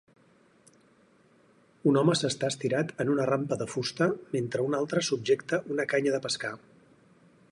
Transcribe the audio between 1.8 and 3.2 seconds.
Un home s'està estirat en